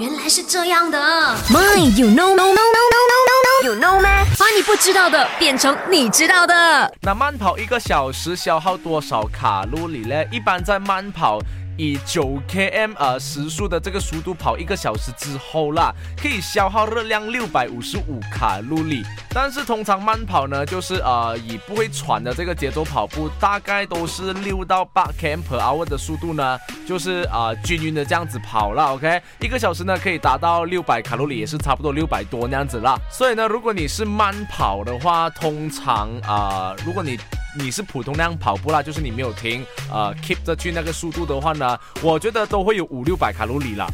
[0.00, 0.98] 原来是这样的。
[1.50, 3.18] My you know no no no no no
[3.62, 4.24] no you know 吗？
[4.36, 6.92] 把你不知道的变成你知道的。
[7.02, 10.24] 那慢跑一个小时消耗多少卡路里呢？
[10.32, 11.38] 一般在慢跑。
[11.76, 19.02] 以九 km 呃时速的这个速度跑一个小时之后啦，可以消耗热量六百五十五卡路里。
[19.34, 26.56] 但是通常慢跑呢，就是呃以不会喘的这个节奏跑步，大概都是六到八 km per hour 的速度呢，
[26.86, 28.92] 就是啊均匀的这样子跑了。
[28.92, 32.96] OK，一个小时呢可以达到六百卡路里，也是差不多六百多那样子啦。
[33.10, 37.18] 所以呢，如果你是慢跑的话，通常啊如果你
[37.58, 43.86] 你是普通那样跑步啦，就是你没有停，呃，keep 着去那个速度的话呢，我觉得都会有五六百卡路里了。